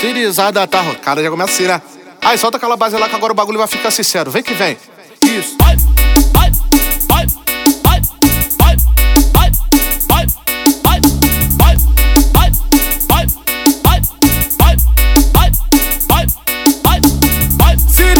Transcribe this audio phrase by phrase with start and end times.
[0.00, 0.94] Cirizada tá.
[1.02, 1.82] Cara, já começa assim, né?
[2.22, 4.30] Aí, solta aquela base lá que agora o bagulho vai ficar sincero.
[4.30, 4.76] Vem que vem.
[5.22, 5.56] Isso.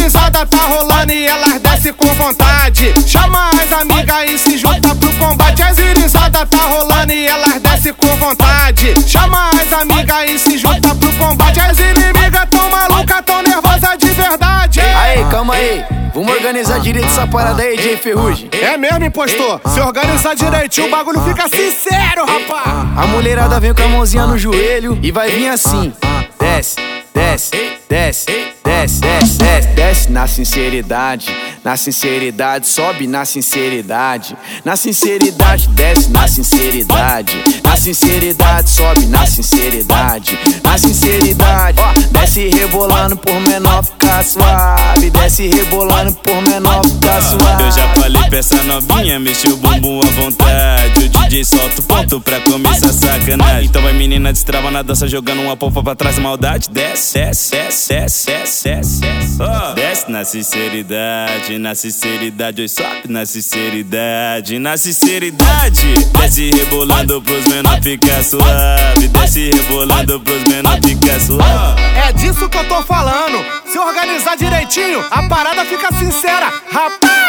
[0.09, 2.95] Cirizada tá rolando e elas desce com vontade.
[3.07, 5.63] Chama as amigas e se junta pro combate.
[5.63, 8.95] A zirizada tá rolando e elas desce com vontade.
[9.07, 11.61] Chama as amigas e se junta pro combate.
[11.61, 14.81] As inimigas tão malucas, tão nervosa de verdade.
[14.81, 15.85] Aí, calma aí.
[16.15, 18.49] Vamos organizar direito essa parada aí, Jay Ferrugem.
[18.51, 19.61] É mesmo, impostor?
[19.67, 22.89] Se organizar direitinho, o bagulho fica sincero, rapaz.
[22.97, 25.93] A mulherada vem com a mãozinha no joelho e vai vir assim.
[26.41, 26.77] Desce,
[27.15, 28.27] desce, desce,
[28.69, 36.29] desce, desce, desce, desce na sinceridade, na sinceridade, sobe na sinceridade, na sinceridade, desce na
[36.29, 45.11] sinceridade, na sinceridade, sobe na sinceridade, na sinceridade, ó, desce rebolando por menor ficar suave,
[45.11, 47.63] desce rebolando por menor ficar suave.
[47.63, 51.18] Eu já falei pra essa novinha, mexer o bumbum à vontade.
[51.29, 53.67] DJ solta o ponto pra começar a sacanagem.
[53.67, 56.71] Então vai menina destrava na dança, jogando uma polpa pra trás, maldade.
[56.71, 59.39] Desce, desce, desce, desce, desce, desce, desce.
[59.43, 59.75] Oh.
[59.75, 62.63] Desce na sinceridade, na sinceridade.
[62.63, 65.93] Oi, sobe na sinceridade, na sinceridade.
[66.19, 69.09] Desce rebolando pros menor ficar suave.
[69.09, 71.83] Desce rebolando pros menor ficar suave.
[72.09, 73.45] É disso que eu tô falando.
[73.71, 76.51] Se organizar direitinho, a parada fica sincera.
[76.73, 77.28] Rapaz!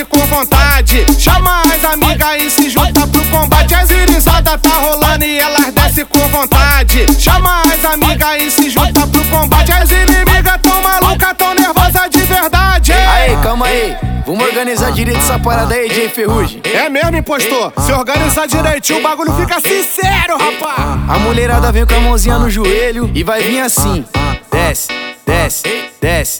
[0.00, 1.06] Desce com vontade.
[1.18, 3.74] Chama as amigas e se junta pro combate.
[3.74, 7.06] A zirizada tá rolando e elas desce com vontade.
[7.18, 9.72] Chama as amigas e se junta pro combate.
[9.72, 12.92] As inimigas tão malucas, tão nervosa de verdade.
[12.92, 13.96] Aí, calma aí.
[14.26, 16.60] Vamos organizar direito essa parada aí, Jay Ferrugem.
[16.64, 17.72] É mesmo, impostor?
[17.78, 21.00] Se organizar direitinho, o bagulho fica sincero, rapaz.
[21.08, 24.04] A mulherada vem com a mãozinha no joelho e vai vir assim.
[24.52, 24.88] Desce,
[25.26, 26.38] desce, desce,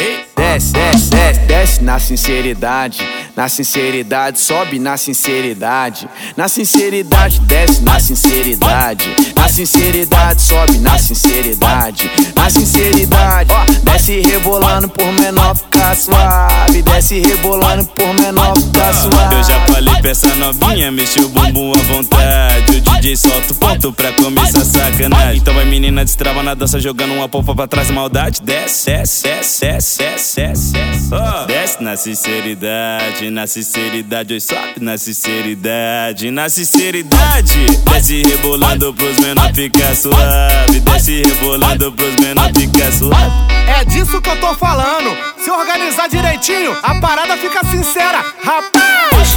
[0.50, 2.98] desce, desce, desce, desce na sinceridade,
[3.36, 12.10] na sinceridade, sobe na sinceridade, na sinceridade, desce na sinceridade, na sinceridade, sobe na sinceridade,
[12.34, 19.34] na sinceridade, ó, desce rebolando por menor ficar suave, desce rebolando por menor ficar suave.
[19.36, 22.89] Eu já falei pra essa novinha, mexer o bumbum à vontade.
[23.10, 25.38] DJ solta o ponto pra começar sacanagem.
[25.38, 28.40] Então vai menina destrava na dança, jogando uma polpa pra trás, maldade.
[28.42, 31.10] Desce, desce, desce, desce, desce, desce, desce.
[31.14, 31.46] Oh.
[31.46, 34.34] Desce na sinceridade, na sinceridade.
[34.34, 37.66] Oi, sobe na sinceridade, na sinceridade.
[37.90, 40.80] Desce rebolando pros menor ficar suave.
[40.80, 43.32] Desce rebolando pros menor ficar suave.
[43.66, 45.16] É disso que eu tô falando.
[45.38, 48.24] Se organizar direitinho, a parada fica sincera.
[48.44, 49.29] Rapaz!